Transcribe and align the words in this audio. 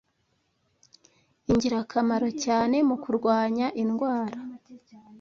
ingirakamaro 1.51 2.27
cyane 2.43 2.77
mu 2.87 2.95
kurwanya 3.03 3.67
indwara. 3.81 4.37